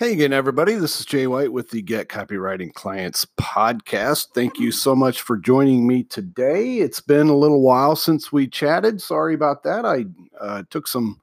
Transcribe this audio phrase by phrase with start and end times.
[0.00, 0.76] Hey again, everybody.
[0.76, 4.28] This is Jay White with the Get Copywriting Clients podcast.
[4.34, 6.78] Thank you so much for joining me today.
[6.78, 9.02] It's been a little while since we chatted.
[9.02, 9.84] Sorry about that.
[9.84, 10.06] I
[10.40, 11.20] uh, took some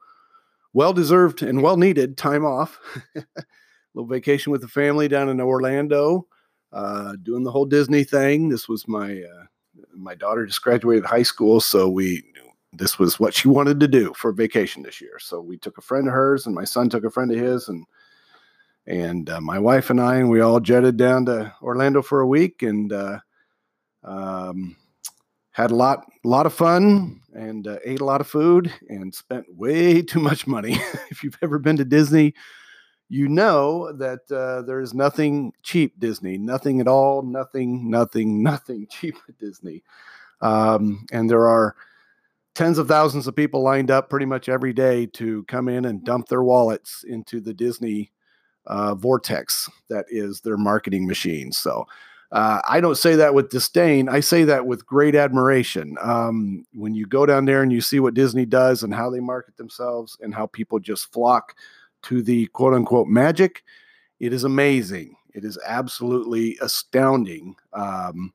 [0.74, 2.80] well deserved and well needed time off.
[3.16, 3.26] a
[3.96, 6.28] little vacation with the family down in Orlando,
[6.72, 8.50] uh, doing the whole Disney thing.
[8.50, 9.46] This was my uh,
[9.96, 12.24] my daughter just graduated high school, so we
[12.74, 15.18] this was what she wanted to do for vacation this year.
[15.18, 17.70] So we took a friend of hers, and my son took a friend of his,
[17.70, 17.84] and
[18.88, 22.28] and uh, my wife and I, and we all jetted down to Orlando for a
[22.28, 23.20] week and uh,
[24.04, 24.78] um,
[25.52, 29.46] had a lot, lot of fun and uh, ate a lot of food and spent
[29.54, 30.74] way too much money.
[31.10, 32.34] if you've ever been to Disney,
[33.10, 38.88] you know that uh, there is nothing cheap Disney, nothing at all, nothing, nothing, nothing
[38.92, 39.84] cheap at Disney.
[40.40, 41.76] Um, and there are
[42.56, 46.04] tens of thousands of people lined up pretty much every day to come in and
[46.06, 48.12] dump their wallets into the Disney
[48.68, 51.52] uh, vortex that is their marketing machine.
[51.52, 51.88] So
[52.32, 54.10] uh, I don't say that with disdain.
[54.10, 55.98] I say that with great admiration.
[56.02, 59.22] Um, when you go down there and you see what Disney does and how they
[59.22, 61.56] market themselves and how people just flock
[62.04, 63.64] to the quote unquote magic,
[64.20, 65.16] it is amazing.
[65.34, 68.34] It is absolutely astounding um,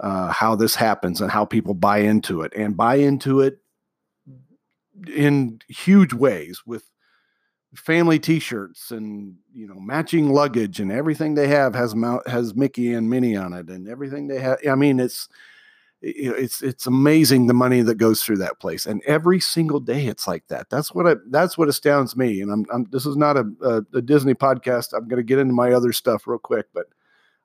[0.00, 3.58] uh, how this happens and how people buy into it and buy into it
[5.14, 6.84] in huge ways with
[7.74, 11.94] family T-shirts and you know matching luggage and everything they have has
[12.26, 14.58] has Mickey and Minnie on it and everything they have.
[14.68, 15.28] I mean, it's
[16.02, 18.86] it's it's amazing the money that goes through that place.
[18.86, 20.68] And every single day it's like that.
[20.70, 22.40] That's what I, that's what astounds me.
[22.40, 24.92] And I'm, I'm this is not a, a, a disney podcast.
[24.92, 26.86] I'm going to get into my other stuff real quick but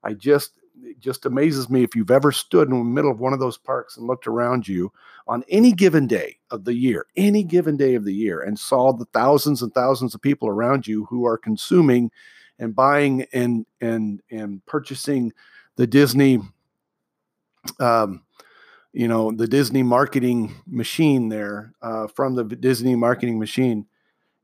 [0.04, 3.34] i just it just amazes me if you've ever stood in the middle of one
[3.34, 4.92] of those parks and looked around you
[5.28, 8.92] on any given day of the year, any given day of the year, and saw
[8.92, 12.12] the thousands and thousands of people around you who are consuming
[12.60, 15.32] and buying and and and purchasing
[15.76, 16.40] the Disney,
[17.80, 18.24] um,
[18.92, 23.86] you know, the Disney marketing machine there uh, from the Disney marketing machine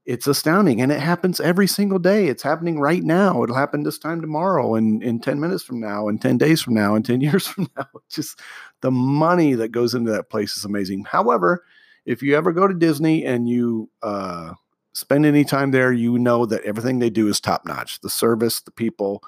[0.05, 2.27] it's astounding and it happens every single day.
[2.27, 3.43] It's happening right now.
[3.43, 6.75] It'll happen this time tomorrow and in 10 minutes from now and 10 days from
[6.75, 7.88] now and 10 years from now.
[8.09, 8.39] Just
[8.81, 11.05] the money that goes into that place is amazing.
[11.05, 11.63] However
[12.05, 14.53] if you ever go to disney and you uh,
[14.93, 18.61] spend any time there you know that everything they do is top notch the service
[18.61, 19.22] the people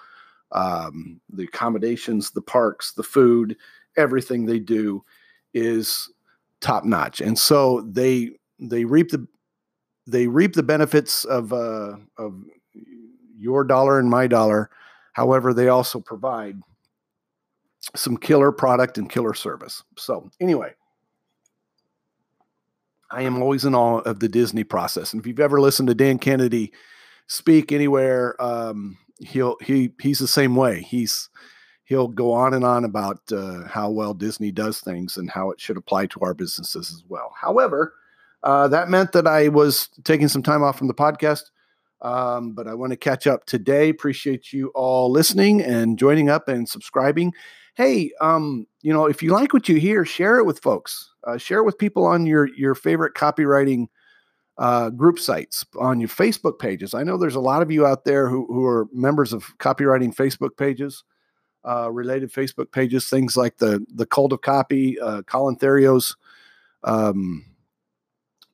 [0.53, 3.57] um, the accommodations the parks the food
[3.97, 5.03] everything they do
[5.53, 6.09] is
[6.61, 9.27] top notch and so they they reap the
[10.07, 12.41] they reap the benefits of uh, of
[13.37, 14.69] your dollar and my dollar.
[15.13, 16.59] However, they also provide
[17.95, 19.83] some killer product and killer service.
[19.97, 20.73] So anyway,
[23.11, 25.13] I am always in awe of the Disney process.
[25.13, 26.71] And if you've ever listened to Dan Kennedy
[27.27, 30.81] speak anywhere, um, he'll he he's the same way.
[30.81, 31.29] He's
[31.83, 35.59] he'll go on and on about uh, how well Disney does things and how it
[35.59, 37.33] should apply to our businesses as well.
[37.39, 37.93] However,
[38.43, 41.43] uh, that meant that I was taking some time off from the podcast.
[42.01, 43.89] Um, but I want to catch up today.
[43.89, 47.33] Appreciate you all listening and joining up and subscribing.
[47.73, 51.11] Hey, um, you know, if you like what you hear, share it with folks.
[51.25, 53.87] Uh, share it with people on your your favorite copywriting
[54.57, 56.93] uh, group sites, on your Facebook pages.
[56.93, 60.15] I know there's a lot of you out there who who are members of copywriting
[60.15, 61.03] Facebook pages,
[61.67, 66.15] uh, related Facebook pages, things like the the Cult of Copy, uh, Colin Theriot's
[66.83, 67.43] um,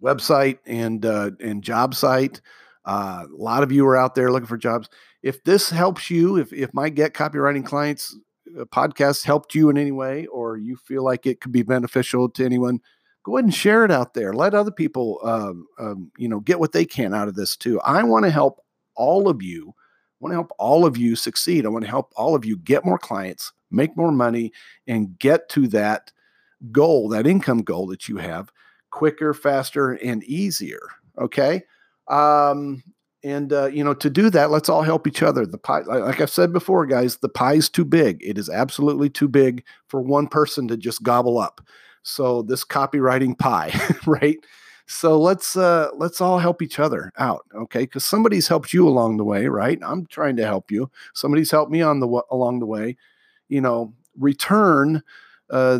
[0.03, 2.41] website and uh, and job site.
[2.85, 4.89] Uh, a lot of you are out there looking for jobs.
[5.21, 8.15] If this helps you, if if my Get Copywriting Clients
[8.59, 12.29] uh, podcast helped you in any way, or you feel like it could be beneficial
[12.29, 12.81] to anyone,
[13.23, 14.33] go ahead and share it out there.
[14.33, 17.79] Let other people, um, um, you know, get what they can out of this too.
[17.81, 18.59] I want to help
[18.95, 19.69] all of you.
[19.69, 21.65] I want to help all of you succeed.
[21.65, 24.51] I want to help all of you get more clients, make more money,
[24.87, 26.11] and get to that
[26.71, 28.51] goal, that income goal that you have
[28.93, 30.81] quicker, faster, and easier.
[31.17, 31.63] Okay.
[32.07, 32.83] Um,
[33.23, 35.47] and uh, you know, to do that, let's all help each other.
[35.47, 38.21] The pie, like I've said before, guys, the pie is too big.
[38.21, 41.59] It is absolutely too big for one person to just gobble up.
[42.03, 43.73] So this copywriting pie,
[44.05, 44.37] right?
[44.85, 47.81] So let's uh, let's all help each other out, okay?
[47.81, 49.79] Because somebody's helped you along the way, right?
[49.81, 50.91] I'm trying to help you.
[51.15, 52.97] Somebody's helped me on the along the way.
[53.49, 55.01] You know, return
[55.49, 55.79] uh,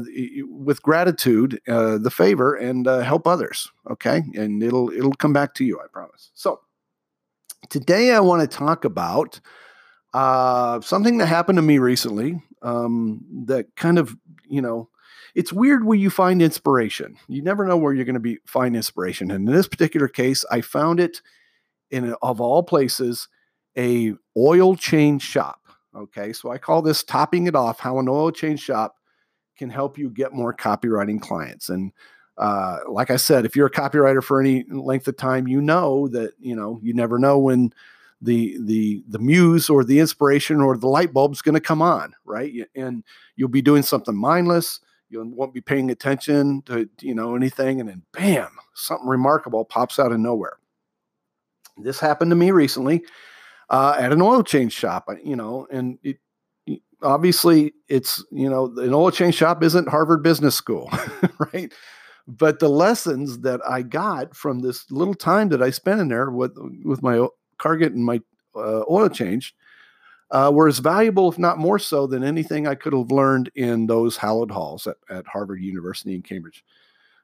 [0.50, 3.72] with gratitude uh, the favor and uh, help others.
[3.90, 5.80] Okay, and it'll it'll come back to you.
[5.80, 6.32] I promise.
[6.34, 6.62] So
[7.70, 9.40] today I want to talk about
[10.14, 12.42] uh, something that happened to me recently.
[12.62, 14.16] Um, that kind of
[14.48, 14.90] you know.
[15.36, 17.18] It's weird where you find inspiration.
[17.28, 19.32] You never know where you're going to be find inspiration.
[19.32, 21.24] And in this particular case, I found it
[21.90, 23.28] in of all places
[23.76, 25.60] a oil change shop.
[25.96, 28.96] Okay, so I call this topping it off how an oil change shop
[29.58, 31.70] can help you get more copywriting clients.
[31.70, 31.92] And
[32.38, 36.08] uh, like I said, if you're a copywriter for any length of time, you know
[36.10, 37.74] that you know you never know when
[38.22, 42.14] the the the muse or the inspiration or the light bulb's going to come on,
[42.26, 42.52] right?
[42.76, 43.04] And
[43.36, 44.80] you'll be doing something mindless.
[45.10, 50.00] You won't be paying attention to you know anything, and then bam, something remarkable pops
[50.00, 50.58] out of nowhere.
[51.78, 53.04] This happened to me recently
[53.70, 55.08] uh, at an oil change shop.
[55.24, 56.18] You know, and it,
[57.04, 60.90] obviously it's you know an oil change shop isn't Harvard Business School,
[61.54, 61.72] right?
[62.28, 66.32] But the lessons that I got from this little time that I spent in there
[66.32, 67.28] with with my
[67.58, 68.22] car getting my
[68.56, 69.56] uh, oil changed
[70.32, 73.86] uh, were as valuable, if not more so, than anything I could have learned in
[73.88, 76.64] those hallowed halls at, at Harvard University in Cambridge.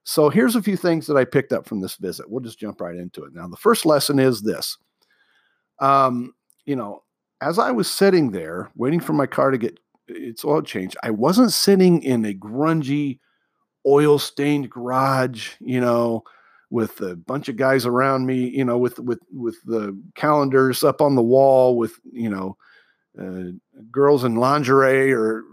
[0.04, 2.30] So here's a few things that I picked up from this visit.
[2.30, 3.34] We'll just jump right into it.
[3.34, 4.78] Now, the first lesson is this.
[5.80, 6.34] Um,
[6.66, 7.04] you know,
[7.42, 11.12] as I was sitting there waiting for my car to get its oil changed, I
[11.12, 13.20] wasn't sitting in a grungy,
[13.86, 16.24] oil stained garage, you know,
[16.70, 21.02] with a bunch of guys around me, you know, with with with the calendars up
[21.02, 22.58] on the wall, with you know,
[23.20, 23.52] uh,
[23.92, 25.44] girls in lingerie or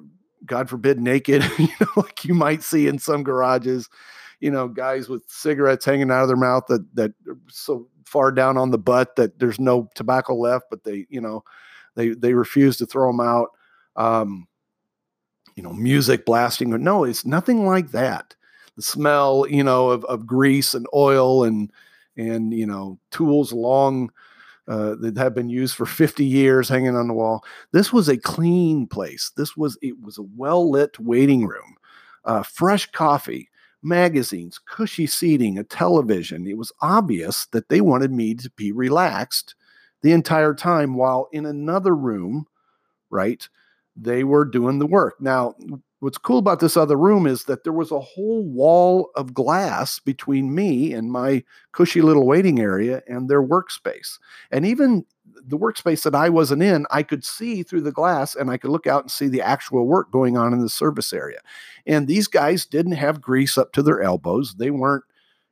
[0.44, 3.88] God forbid naked, you know, like you might see in some garages,
[4.40, 7.12] you know, guys with cigarettes hanging out of their mouth that that
[7.48, 11.42] so far down on the butt that there's no tobacco left, but they, you know,
[11.96, 13.48] they they refuse to throw them out.
[13.96, 14.46] Um,
[15.56, 16.70] you know, music blasting.
[16.82, 18.36] No, it's nothing like that
[18.76, 21.72] the smell, you know, of, of grease and oil and
[22.16, 24.10] and you know tools long
[24.68, 27.44] uh, that have been used for 50 years hanging on the wall.
[27.72, 29.32] This was a clean place.
[29.36, 31.76] This was it was a well lit waiting room,
[32.24, 33.48] uh, fresh coffee,
[33.82, 36.46] magazines, cushy seating, a television.
[36.46, 39.54] It was obvious that they wanted me to be relaxed
[40.02, 42.46] the entire time, while in another room,
[43.10, 43.48] right,
[43.96, 45.20] they were doing the work.
[45.20, 45.54] Now,
[46.00, 49.98] what's cool about this other room is that there was a whole wall of glass
[49.98, 54.18] between me and my cushy little waiting area and their workspace.
[54.50, 55.04] And even
[55.46, 58.70] the workspace that I wasn't in, I could see through the glass and I could
[58.70, 61.40] look out and see the actual work going on in the service area.
[61.86, 64.54] And these guys didn't have grease up to their elbows.
[64.58, 65.04] They weren't,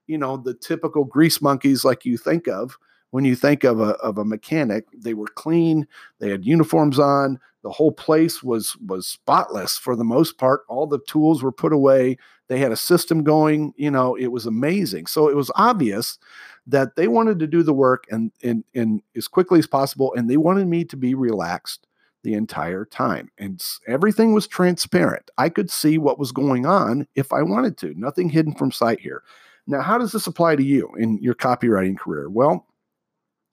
[0.06, 2.76] you know, the typical grease monkeys like you think of
[3.14, 4.87] when you think of a, of a mechanic.
[4.93, 5.87] They were clean,
[6.19, 10.62] they had uniforms on, the whole place was was spotless for the most part.
[10.69, 12.19] All the tools were put away.
[12.49, 15.06] They had a system going you know it was amazing.
[15.06, 16.19] So it was obvious
[16.66, 20.28] that they wanted to do the work and and, and as quickly as possible and
[20.28, 21.87] they wanted me to be relaxed
[22.25, 23.31] the entire time.
[23.38, 25.31] And everything was transparent.
[25.38, 27.94] I could see what was going on if i wanted to.
[27.94, 29.22] Nothing hidden from sight here.
[29.69, 32.28] Now how does this apply to you in your copywriting career?
[32.28, 32.66] Well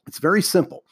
[0.08, 0.84] it's very simple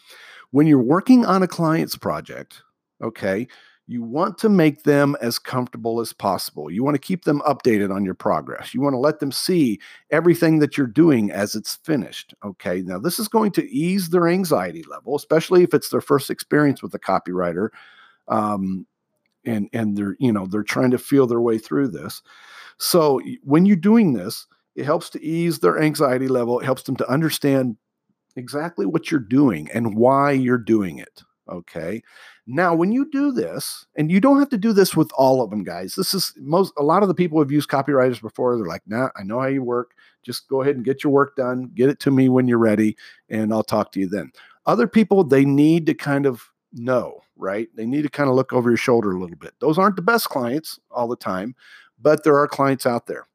[0.51, 2.61] when you're working on a client's project
[3.01, 3.47] Okay.
[3.87, 6.69] You want to make them as comfortable as possible.
[6.69, 8.71] You want to keep them updated on your progress.
[8.71, 9.79] You want to let them see
[10.11, 12.35] everything that you're doing as it's finished.
[12.45, 12.81] Okay.
[12.81, 16.83] Now, this is going to ease their anxiety level, especially if it's their first experience
[16.83, 17.69] with a copywriter.
[18.27, 18.85] Um,
[19.45, 22.21] and and they're you know they're trying to feel their way through this
[22.77, 24.45] so when you're doing this
[24.75, 27.77] it helps to ease their anxiety level it helps them to understand
[28.39, 32.01] exactly what you're doing and why you're doing it okay
[32.51, 35.51] now, when you do this, and you don't have to do this with all of
[35.51, 35.93] them, guys.
[35.93, 38.57] This is most a lot of the people who've used copywriters before.
[38.57, 39.91] They're like, "Nah, I know how you work.
[40.23, 41.69] Just go ahead and get your work done.
[41.75, 42.97] Get it to me when you're ready,
[43.29, 44.31] and I'll talk to you then."
[44.65, 47.69] Other people, they need to kind of know, right?
[47.75, 49.53] They need to kind of look over your shoulder a little bit.
[49.59, 51.53] Those aren't the best clients all the time,
[52.01, 53.27] but there are clients out there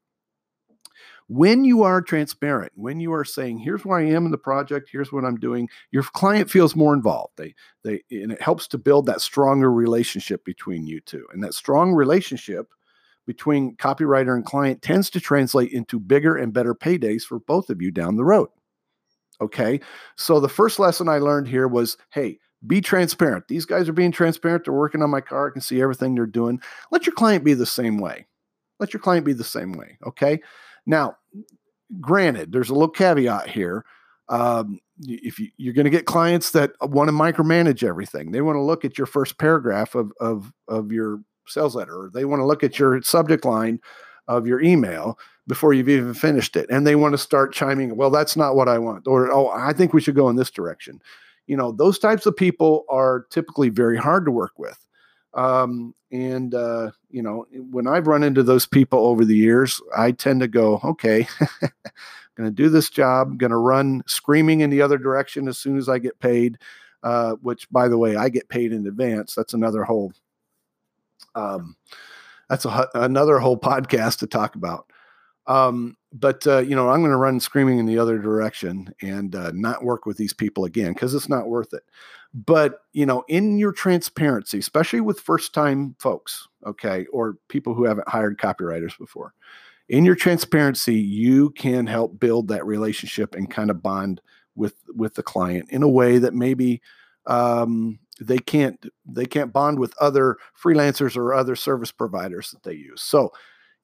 [1.28, 4.90] when you are transparent, when you are saying, here's where I am in the project,
[4.92, 7.34] here's what I'm doing, your client feels more involved.
[7.36, 11.26] They they and it helps to build that stronger relationship between you two.
[11.32, 12.68] And that strong relationship
[13.26, 17.80] between copywriter and client tends to translate into bigger and better paydays for both of
[17.80, 18.48] you down the road.
[19.40, 19.80] Okay.
[20.16, 23.48] So the first lesson I learned here was hey, be transparent.
[23.48, 24.64] These guys are being transparent.
[24.64, 25.48] They're working on my car.
[25.48, 26.60] I can see everything they're doing.
[26.90, 28.26] Let your client be the same way.
[28.78, 29.98] Let your client be the same way.
[30.06, 30.40] Okay.
[30.86, 31.16] Now,
[32.00, 33.84] granted, there's a little caveat here.
[34.28, 38.56] Um, if you, are going to get clients that want to micromanage everything, they want
[38.56, 42.40] to look at your first paragraph of, of, of your sales letter, or they want
[42.40, 43.80] to look at your subject line
[44.28, 46.66] of your email before you've even finished it.
[46.70, 49.06] And they want to start chiming, well, that's not what I want.
[49.06, 51.00] Or, oh, I think we should go in this direction.
[51.46, 54.78] You know, those types of people are typically very hard to work with.
[55.34, 60.12] Um, and uh, you know, when I've run into those people over the years, I
[60.12, 61.26] tend to go, okay,
[61.60, 61.70] I'm
[62.36, 65.76] going to do this job, going to run screaming in the other direction as soon
[65.76, 66.58] as I get paid.
[67.04, 69.34] uh, which by the way, I get paid in advance.
[69.34, 70.12] That's another whole,
[71.34, 71.76] um,
[72.48, 74.90] that's a, another whole podcast to talk about.
[75.46, 79.34] Um, but uh, you know, I'm going to run screaming in the other direction and
[79.34, 81.82] uh, not work with these people again because it's not worth it.
[82.32, 88.08] But you know, in your transparency, especially with first-time folks, okay, or people who haven't
[88.08, 89.34] hired copywriters before,
[89.88, 94.20] in your transparency, you can help build that relationship and kind of bond
[94.54, 96.80] with with the client in a way that maybe
[97.26, 102.74] um, they can't they can't bond with other freelancers or other service providers that they
[102.74, 103.02] use.
[103.02, 103.32] So,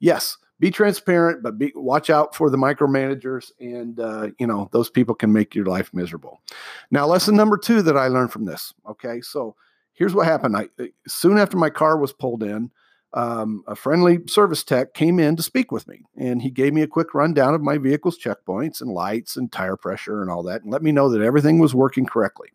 [0.00, 4.90] yes, be transparent, but be watch out for the micromanagers, and uh, you know those
[4.90, 6.42] people can make your life miserable.
[6.90, 8.74] Now, lesson number two that I learned from this.
[8.88, 9.56] Okay, so
[9.94, 10.56] here's what happened.
[10.56, 10.68] I
[11.06, 12.70] soon after my car was pulled in,
[13.14, 16.82] um, a friendly service tech came in to speak with me, and he gave me
[16.82, 20.62] a quick rundown of my vehicle's checkpoints and lights and tire pressure and all that,
[20.62, 22.48] and let me know that everything was working correctly.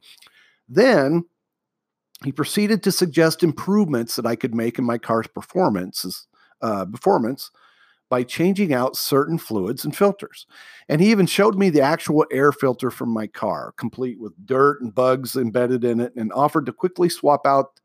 [0.70, 1.26] Then
[2.24, 6.28] he proceeded to suggest improvements that I could make in my car's performances,
[6.62, 7.52] uh, performance
[8.10, 10.46] by changing out certain fluids and filters.
[10.88, 14.82] And he even showed me the actual air filter from my car, complete with dirt
[14.82, 17.80] and bugs embedded in it, and offered to quickly swap out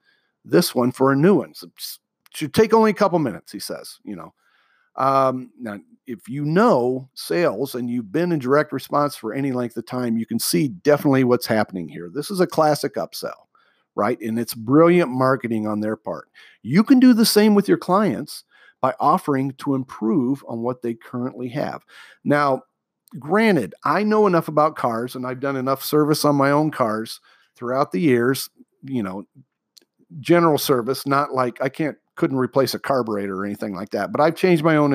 [0.44, 1.54] this one for a new one.
[1.54, 1.68] So
[2.34, 4.34] should take only a couple minutes, he says, you know.
[4.96, 9.76] Um, now, if you know sales and you've been in direct response for any length
[9.76, 12.10] of time, you can see definitely what's happening here.
[12.12, 13.46] This is a classic upsell,
[13.94, 14.20] right?
[14.20, 16.28] And it's brilliant marketing on their part.
[16.62, 18.44] You can do the same with your clients
[18.80, 21.84] by offering to improve on what they currently have.
[22.24, 22.62] Now,
[23.18, 27.20] granted, I know enough about cars and I've done enough service on my own cars
[27.56, 28.48] throughout the years,
[28.82, 29.24] you know,
[30.20, 34.20] general service, not like I can't couldn't replace a carburetor or anything like that, but
[34.20, 34.92] I've changed my own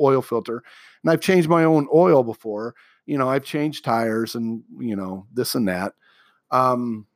[0.00, 0.62] oil, filter
[1.02, 2.74] and I've changed my own oil before.
[3.06, 5.92] You know, I've changed tires and, you know, this and that.
[6.50, 7.06] Um,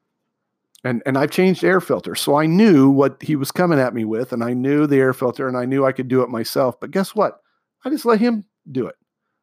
[0.84, 2.14] and and I've changed air filter.
[2.14, 5.12] So I knew what he was coming at me with, and I knew the air
[5.12, 6.78] filter, and I knew I could do it myself.
[6.78, 7.40] But guess what?
[7.84, 8.96] I just let him do it.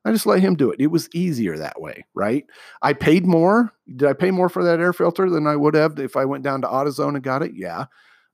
[0.04, 0.80] I just let him do it.
[0.80, 2.46] It was easier that way, right?
[2.82, 3.72] I paid more.
[3.96, 6.44] Did I pay more for that air filter than I would have if I went
[6.44, 7.52] down to AutoZone and got it?
[7.54, 7.86] Yeah.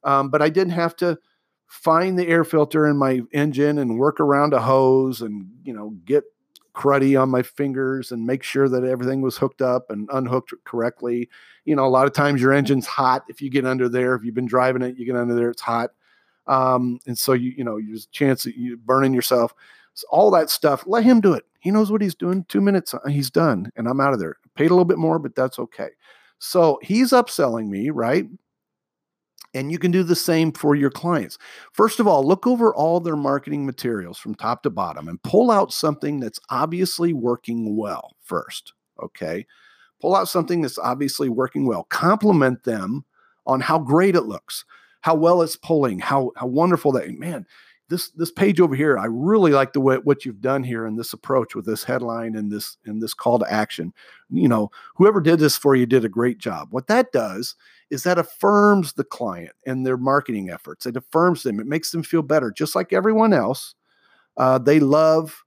[0.04, 1.18] Um, but I didn't have to
[1.68, 5.90] find the air filter in my engine and work around a hose and you know
[6.06, 6.24] get
[6.78, 11.28] cruddy on my fingers and make sure that everything was hooked up and unhooked correctly.
[11.66, 14.14] You know, a lot of times your engine's hot if you get under there.
[14.14, 15.90] If you've been driving it, you get under there, it's hot.
[16.46, 19.54] Um, and so you, you know, there's a chance that you burning yourself.
[19.96, 21.46] So all that stuff, let him do it.
[21.60, 22.46] He knows what he's doing.
[22.48, 24.38] Two minutes, uh, he's done, and I'm out of there.
[24.56, 25.90] Paid a little bit more, but that's okay.
[26.38, 28.26] So he's upselling me, right?
[29.58, 31.38] And you can do the same for your clients.
[31.74, 35.50] First of all, look over all their marketing materials from top to bottom and pull
[35.50, 38.74] out something that's obviously working well first.
[39.02, 39.46] Okay.
[40.00, 41.84] Pull out something that's obviously working well.
[41.86, 43.04] Compliment them
[43.48, 44.64] on how great it looks,
[45.02, 47.46] how well it's pulling, how, how wonderful that, man,
[47.90, 50.96] this this page over here i really like the way what you've done here in
[50.96, 53.94] this approach with this headline and this and this call to action
[54.30, 57.56] you know whoever did this for you did a great job what that does
[57.90, 60.86] is that affirms the client and their marketing efforts.
[60.86, 61.60] It affirms them.
[61.60, 63.76] It makes them feel better, just like everyone else.
[64.36, 65.44] Uh, they love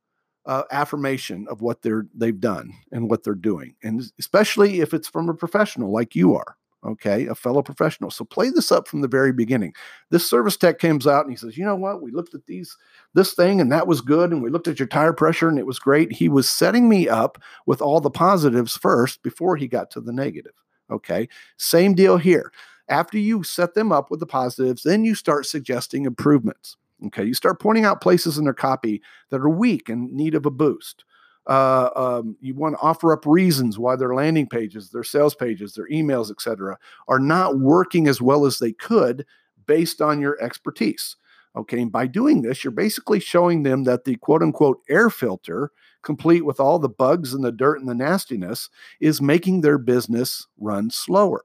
[0.47, 5.09] uh, affirmation of what they're they've done and what they're doing, and especially if it's
[5.09, 6.56] from a professional like you are.
[6.82, 8.11] Okay, a fellow professional.
[8.11, 9.75] So play this up from the very beginning.
[10.09, 12.00] This service tech comes out and he says, "You know what?
[12.00, 12.75] We looked at these
[13.12, 15.66] this thing and that was good, and we looked at your tire pressure and it
[15.66, 19.90] was great." He was setting me up with all the positives first before he got
[19.90, 20.54] to the negative.
[20.90, 21.28] Okay.
[21.56, 22.52] Same deal here.
[22.88, 26.76] After you set them up with the positives, then you start suggesting improvements.
[27.06, 27.25] Okay.
[27.25, 30.50] You start pointing out places in their copy that are weak and need of a
[30.50, 31.04] boost.
[31.47, 35.75] Uh, um, you want to offer up reasons why their landing pages, their sales pages,
[35.75, 36.78] their emails, etc.,
[37.09, 39.25] are not working as well as they could
[39.66, 41.16] based on your expertise.
[41.57, 45.73] Okay, and by doing this, you're basically showing them that the quote unquote air filter
[46.02, 48.69] complete with all the bugs and the dirt and the nastiness,
[49.00, 51.42] is making their business run slower.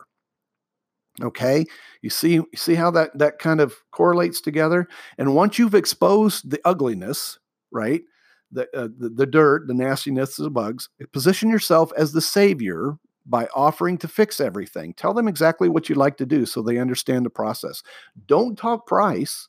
[1.22, 1.66] Okay,
[2.02, 4.88] you see, you see how that that kind of correlates together.
[5.18, 7.40] And once you've exposed the ugliness,
[7.72, 8.02] right,
[8.52, 13.48] the uh, the, the dirt, the nastiness, the bugs, position yourself as the savior by
[13.56, 14.94] offering to fix everything.
[14.94, 17.82] Tell them exactly what you'd like to do so they understand the process.
[18.28, 19.48] Don't talk price.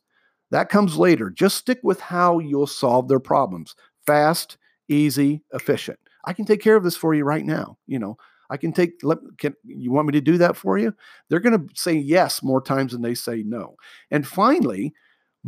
[0.56, 1.28] That comes later.
[1.28, 3.74] Just stick with how you'll solve their problems
[4.06, 4.56] fast,
[4.88, 5.98] easy, efficient.
[6.24, 7.76] I can take care of this for you right now.
[7.86, 8.16] You know,
[8.48, 10.94] I can take, let, can you want me to do that for you?
[11.28, 13.76] They're going to say yes more times than they say no.
[14.10, 14.94] And finally,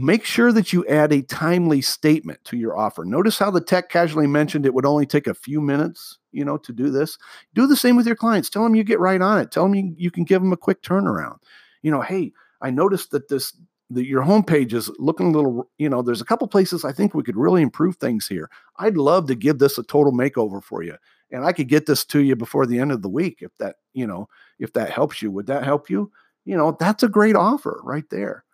[0.01, 3.05] Make sure that you add a timely statement to your offer.
[3.05, 6.57] Notice how the tech casually mentioned it would only take a few minutes, you know,
[6.57, 7.19] to do this.
[7.53, 8.49] Do the same with your clients.
[8.49, 9.51] Tell them you get right on it.
[9.51, 11.39] Tell them you, you can give them a quick turnaround.
[11.83, 12.31] You know, hey,
[12.63, 13.57] I noticed that this
[13.91, 17.15] that your homepage is looking a little, you know, there's a couple places I think
[17.15, 18.51] we could really improve things here.
[18.77, 20.97] I'd love to give this a total makeover for you.
[21.31, 23.77] And I could get this to you before the end of the week if that,
[23.93, 24.29] you know,
[24.59, 25.31] if that helps you.
[25.31, 26.11] Would that help you?
[26.45, 28.45] You know, that's a great offer right there.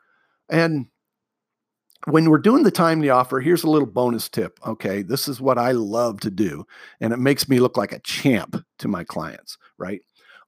[0.48, 0.86] And
[2.06, 4.58] when we're doing the timely offer, here's a little bonus tip.
[4.66, 5.02] Okay.
[5.02, 6.66] This is what I love to do.
[7.00, 10.02] And it makes me look like a champ to my clients, right?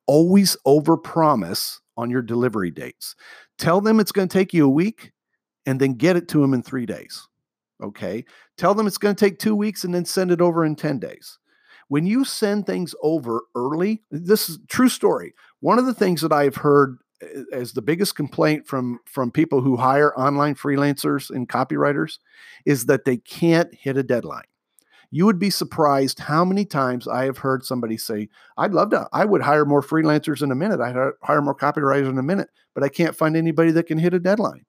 [0.06, 3.16] Always overpromise on your delivery dates.
[3.58, 5.12] Tell them it's going to take you a week
[5.64, 7.26] and then get it to them in three days.
[7.82, 8.24] Okay.
[8.56, 10.98] Tell them it's going to take two weeks and then send it over in 10
[10.98, 11.38] days.
[11.88, 15.34] When you send things over early, this is true story.
[15.60, 19.60] One of the things that I've heard eh, as the biggest complaint from from people
[19.60, 22.18] who hire online freelancers and copywriters
[22.64, 24.46] is that they can't hit a deadline.
[25.16, 29.08] You would be surprised how many times I have heard somebody say, "I'd love to.
[29.14, 30.78] I would hire more freelancers in a minute.
[30.78, 34.12] I'd hire more copywriters in a minute, but I can't find anybody that can hit
[34.12, 34.66] a deadline."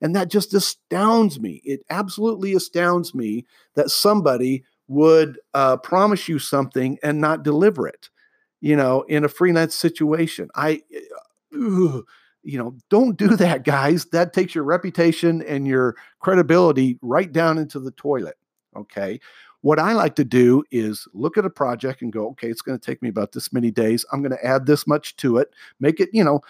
[0.00, 1.60] And that just astounds me.
[1.64, 8.10] It absolutely astounds me that somebody would uh, promise you something and not deliver it.
[8.60, 10.82] You know, in a freelance situation, I
[11.50, 12.04] you
[12.44, 14.04] know, don't do that, guys.
[14.12, 18.36] That takes your reputation and your credibility right down into the toilet.
[18.76, 19.18] Okay.
[19.62, 22.78] What I like to do is look at a project and go, okay, it's going
[22.78, 24.04] to take me about this many days.
[24.10, 25.50] I'm going to add this much to it,
[25.80, 26.40] make it, you know,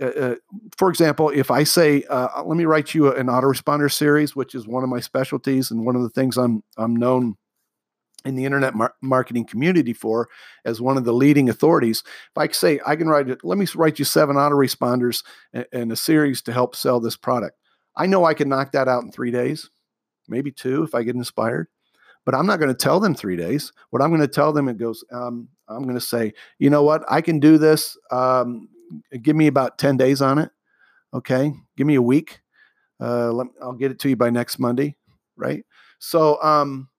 [0.00, 0.34] uh, uh,
[0.76, 4.66] for example, if I say, uh, let me write you an autoresponder series, which is
[4.66, 7.36] one of my specialties and one of the things I'm I'm known
[8.24, 10.28] in the internet mar- marketing community for
[10.64, 12.02] as one of the leading authorities.
[12.06, 15.24] If I say I can write it, let me write you seven autoresponders
[15.72, 17.56] and a series to help sell this product.
[17.96, 19.70] I know I can knock that out in three days,
[20.28, 21.68] maybe two if I get inspired.
[22.28, 23.72] But I'm not going to tell them three days.
[23.88, 26.82] What I'm going to tell them, it goes, um, I'm going to say, you know
[26.82, 27.96] what, I can do this.
[28.10, 28.68] Um,
[29.22, 30.50] give me about 10 days on it.
[31.14, 31.54] Okay.
[31.78, 32.42] Give me a week.
[33.00, 34.96] Uh, let, I'll get it to you by next Monday.
[35.36, 35.64] Right.
[36.00, 36.90] So, um,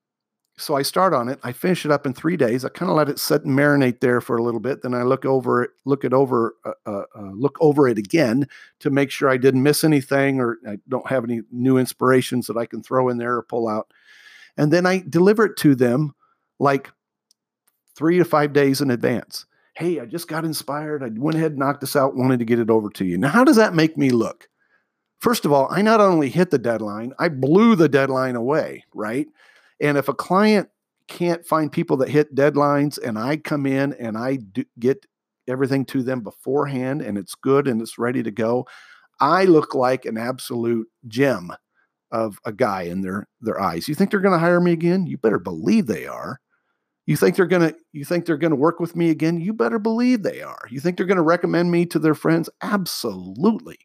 [0.58, 1.38] so I start on it.
[1.44, 2.64] I finish it up in three days.
[2.64, 4.82] I kind of let it sit and marinate there for a little bit.
[4.82, 8.48] Then I look over it, look it over, uh, uh, uh, look over it again
[8.80, 12.56] to make sure I didn't miss anything or I don't have any new inspirations that
[12.56, 13.92] I can throw in there or pull out.
[14.60, 16.12] And then I deliver it to them
[16.58, 16.90] like
[17.96, 19.46] three to five days in advance.
[19.74, 21.02] Hey, I just got inspired.
[21.02, 23.16] I went ahead and knocked this out, wanted to get it over to you.
[23.16, 24.50] Now, how does that make me look?
[25.18, 29.26] First of all, I not only hit the deadline, I blew the deadline away, right?
[29.80, 30.68] And if a client
[31.08, 34.40] can't find people that hit deadlines and I come in and I
[34.78, 35.06] get
[35.48, 38.66] everything to them beforehand and it's good and it's ready to go,
[39.20, 41.50] I look like an absolute gem
[42.12, 43.88] of a guy in their their eyes.
[43.88, 45.06] You think they're going to hire me again?
[45.06, 46.40] You better believe they are.
[47.06, 49.40] You think they're going to you think they're going to work with me again?
[49.40, 50.62] You better believe they are.
[50.70, 52.48] You think they're going to recommend me to their friends?
[52.62, 53.78] Absolutely.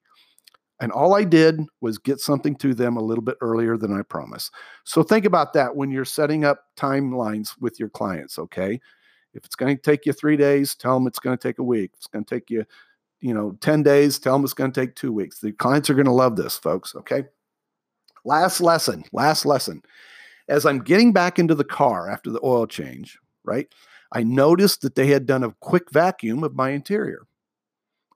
[0.81, 4.01] And all I did was get something to them a little bit earlier than I
[4.01, 4.51] promised.
[4.83, 8.81] So think about that when you're setting up timelines with your clients, okay?
[9.33, 11.63] If it's going to take you 3 days, tell them it's going to take a
[11.63, 11.91] week.
[11.93, 12.65] If it's going to take you,
[13.21, 15.39] you know, 10 days, tell them it's going to take 2 weeks.
[15.39, 17.23] The clients are going to love this, folks, okay?
[18.25, 19.83] Last lesson, last lesson.
[20.47, 23.67] As I'm getting back into the car after the oil change, right?
[24.11, 27.27] I noticed that they had done a quick vacuum of my interior.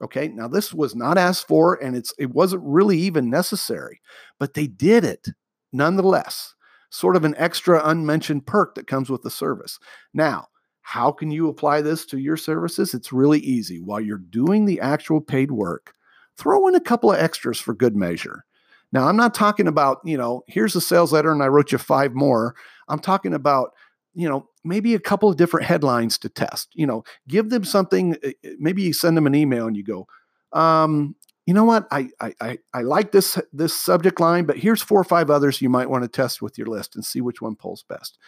[0.02, 4.00] Okay, now this was not asked for and it's it wasn't really even necessary,
[4.38, 5.28] but they did it
[5.72, 6.54] nonetheless.
[6.90, 9.78] Sort of an extra unmentioned perk that comes with the service.
[10.12, 10.48] Now,
[10.80, 12.94] how can you apply this to your services?
[12.94, 13.80] It's really easy.
[13.80, 15.92] While you're doing the actual paid work,
[16.36, 18.44] throw in a couple of extras for good measure.
[18.92, 21.78] Now, I'm not talking about, you know, here's a sales letter and I wrote you
[21.78, 22.54] five more.
[22.88, 23.70] I'm talking about
[24.14, 26.68] you know, maybe a couple of different headlines to test.
[26.74, 28.16] You know, give them something.
[28.22, 30.06] Eh, eh, maybe you send them an email and you go,
[30.52, 31.14] um,
[31.46, 31.86] you know what?
[31.90, 35.62] I, I I I like this this subject line, but here's four or five others
[35.62, 38.18] you might want to test with your list and see which one pulls best.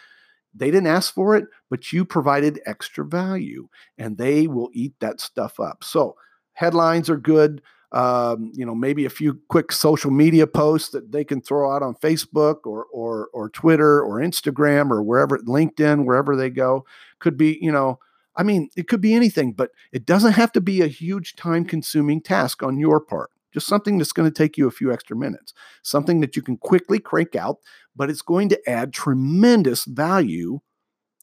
[0.55, 5.19] They didn't ask for it, but you provided extra value, and they will eat that
[5.19, 5.83] stuff up.
[5.83, 6.15] So
[6.53, 7.61] headlines are good
[7.93, 11.83] um, you know, maybe a few quick social media posts that they can throw out
[11.83, 16.85] on Facebook or or or Twitter or Instagram or wherever LinkedIn, wherever they go.
[17.19, 17.99] Could be, you know,
[18.35, 21.65] I mean, it could be anything, but it doesn't have to be a huge time
[21.65, 23.29] consuming task on your part.
[23.53, 25.53] Just something that's going to take you a few extra minutes,
[25.83, 27.57] something that you can quickly crank out,
[27.95, 30.59] but it's going to add tremendous value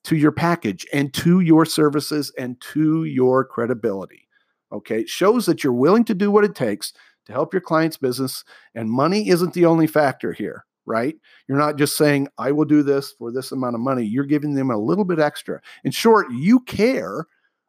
[0.05, 4.29] to your package and to your services and to your credibility.
[4.73, 5.01] Okay.
[5.01, 6.93] It shows that you're willing to do what it takes
[7.27, 8.45] to help your client's business.
[8.75, 11.17] And money isn't the only factor here, right?
[11.49, 14.05] You're not just saying, I will do this for this amount of money.
[14.05, 15.61] You're giving them a little bit extra.
[15.85, 17.27] In short, you care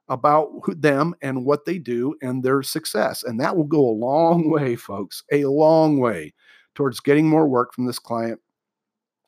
[0.10, 3.24] about them and what they do and their success.
[3.24, 6.34] And that will go a long way, folks, a long way
[6.76, 8.40] towards getting more work from this client.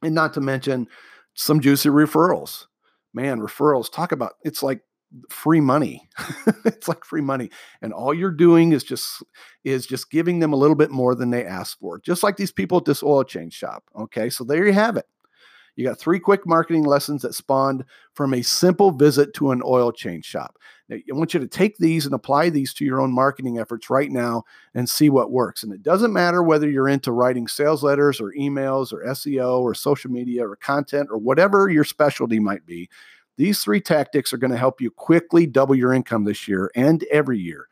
[0.01, 0.87] And not to mention
[1.33, 2.65] some juicy referrals.
[3.13, 4.81] Man, referrals, talk about it's like
[5.29, 6.09] free money.
[6.65, 7.49] it's like free money.
[7.81, 9.23] And all you're doing is just
[9.63, 11.99] is just giving them a little bit more than they asked for.
[11.99, 13.83] Just like these people at this oil change shop.
[13.95, 14.29] Okay?
[14.29, 15.05] So there you have it.
[15.75, 19.91] You got three quick marketing lessons that spawned from a simple visit to an oil
[19.91, 20.57] change shop.
[20.87, 23.89] Now, I want you to take these and apply these to your own marketing efforts
[23.89, 24.43] right now
[24.75, 25.63] and see what works.
[25.63, 29.73] And it doesn't matter whether you're into writing sales letters or emails or SEO or
[29.73, 32.89] social media or content or whatever your specialty might be.
[33.37, 37.03] These three tactics are going to help you quickly double your income this year and
[37.11, 37.67] every year.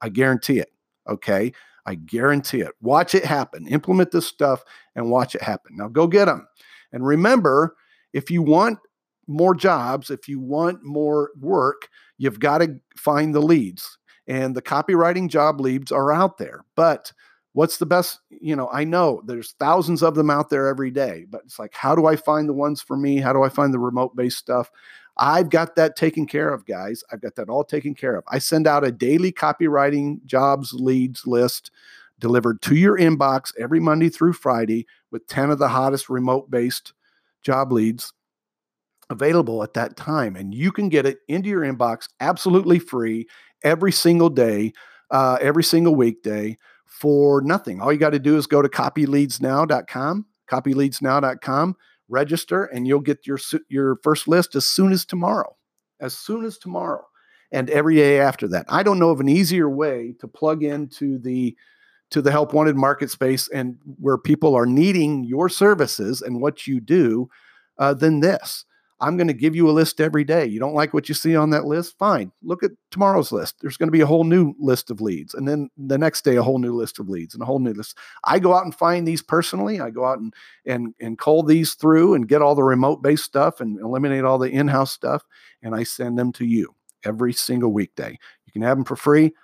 [0.00, 0.70] I guarantee it.
[1.08, 1.52] Okay.
[1.86, 2.72] I guarantee it.
[2.80, 3.66] Watch it happen.
[3.68, 4.64] Implement this stuff
[4.94, 5.76] and watch it happen.
[5.76, 6.48] Now go get them.
[6.92, 7.76] And remember,
[8.12, 8.78] if you want
[9.26, 13.98] more jobs, if you want more work, you've got to find the leads.
[14.26, 16.64] And the copywriting job leads are out there.
[16.76, 17.12] But
[17.54, 18.20] what's the best?
[18.28, 21.72] You know, I know there's thousands of them out there every day, but it's like,
[21.72, 23.16] how do I find the ones for me?
[23.16, 24.70] How do I find the remote based stuff?
[25.16, 27.04] I've got that taken care of, guys.
[27.10, 28.24] I've got that all taken care of.
[28.28, 31.70] I send out a daily copywriting jobs leads list
[32.18, 36.92] delivered to your inbox every Monday through Friday with 10 of the hottest remote based
[37.42, 38.12] job leads
[39.10, 40.34] available at that time.
[40.34, 43.28] And you can get it into your inbox absolutely free
[43.62, 44.72] every single day,
[45.10, 46.58] uh, every single weekday
[47.00, 47.80] for nothing.
[47.80, 51.76] All you got to do is go to copyleadsnow.com, copyleadsnow.com,
[52.08, 55.56] register, and you'll get your, your first list as soon as tomorrow.
[56.00, 57.04] As soon as tomorrow.
[57.50, 58.66] And every day after that.
[58.68, 61.56] I don't know of an easier way to plug into the
[62.10, 66.66] to the help wanted market space and where people are needing your services and what
[66.66, 67.28] you do
[67.78, 68.64] uh, than this.
[69.04, 70.46] I'm going to give you a list every day.
[70.46, 71.98] You don't like what you see on that list?
[71.98, 72.32] Fine.
[72.42, 73.56] Look at tomorrow's list.
[73.60, 75.34] There's going to be a whole new list of leads.
[75.34, 77.74] And then the next day, a whole new list of leads and a whole new
[77.74, 77.98] list.
[78.24, 79.78] I go out and find these personally.
[79.78, 80.32] I go out and
[80.64, 84.38] and and call these through and get all the remote based stuff and eliminate all
[84.38, 85.22] the in-house stuff.
[85.62, 88.18] And I send them to you every single weekday.
[88.46, 89.34] You can have them for free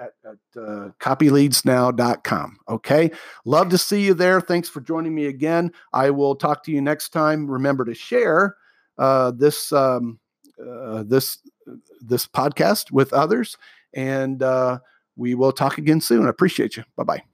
[0.00, 2.56] at, at uh, copyleadsnow.com.
[2.70, 3.10] Okay.
[3.44, 4.40] Love to see you there.
[4.40, 5.72] Thanks for joining me again.
[5.92, 7.50] I will talk to you next time.
[7.50, 8.56] Remember to share
[8.98, 10.18] uh, this um,
[10.60, 11.38] uh, this
[12.00, 13.56] this podcast with others,
[13.94, 14.78] and uh,
[15.16, 16.26] we will talk again soon.
[16.26, 16.84] I appreciate you.
[16.96, 17.29] Bye bye.